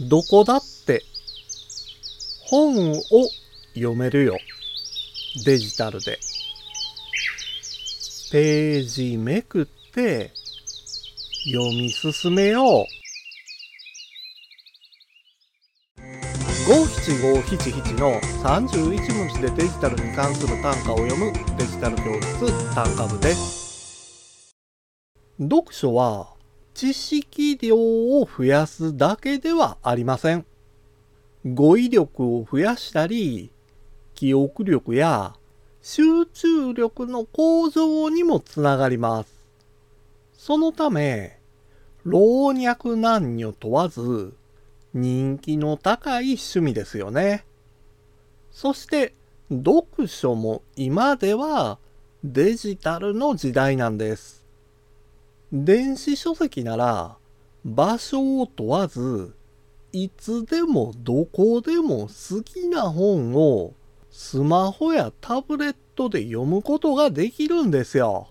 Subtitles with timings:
[0.00, 1.02] どこだって
[2.46, 3.02] 本を
[3.74, 4.38] 読めるよ。
[5.44, 6.18] デジタルで。
[8.30, 10.30] ページめくって
[11.52, 12.84] 読み進めよう。
[16.68, 24.54] 五七五七七の31文字でデジタルに関する単価を読むデジタル教室単価部です。
[25.40, 26.37] 読書は
[26.78, 30.46] 知識量を増やすだけではありません。
[31.44, 33.50] 語彙力を増やしたり、
[34.14, 35.34] 記憶力や
[35.82, 39.44] 集中力の向上にもつながります。
[40.34, 41.40] そのため、
[42.04, 44.32] 老若男女問わず
[44.94, 47.44] 人気の高い趣味ですよね。
[48.52, 49.14] そして
[49.50, 51.78] 読書も今では
[52.22, 54.37] デジタルの時代なんです。
[55.52, 57.16] 電子書籍なら
[57.64, 59.34] 場所を問わず
[59.92, 63.72] いつでもどこでも好きな本を
[64.10, 68.28] スマホやタブレットで読むことができるんですよ。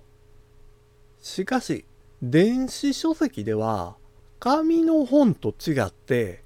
[1.19, 1.85] しかし、
[2.21, 3.95] 電子書籍では
[4.39, 6.43] 紙の本と違って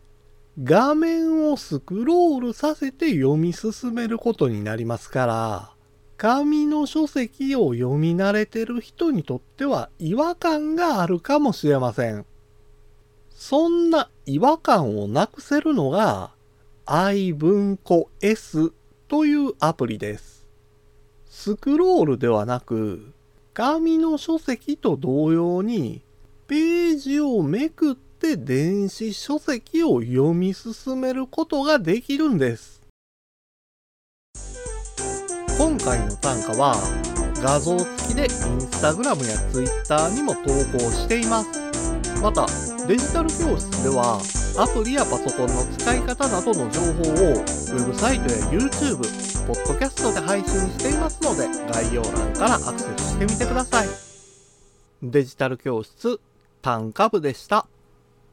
[0.63, 5.71] 画面をスクロールさせて読み進めることになりますから、
[6.21, 12.27] 紙の書籍を読み慣れてる人にとっては違和感があるかもしれません。
[13.31, 16.29] そんな違和感をなくせるのが
[16.85, 18.71] i 文庫 S
[19.07, 20.45] というアプリです。
[21.25, 23.13] スクロールではなく、
[23.55, 26.03] 紙の書籍と同様に、
[26.45, 32.80] ページをめくって電子書籍を読み進めることができるんです。
[35.61, 36.75] 今回の単価は、
[37.35, 38.29] 画像付きでイン
[38.61, 40.41] スタグラムやツイッターにも投
[40.75, 41.49] 稿しています。
[42.19, 42.47] また、
[42.87, 44.19] デジタル教室では、
[44.57, 48.97] アプリやパソコンの使い方などの情報をウェブサイトや YouTube、
[49.45, 53.87] ポッドキャストで配信していますので概要欄からアクセスしてみてください。
[55.03, 56.19] デジタル教室
[56.63, 57.67] 単価部でした。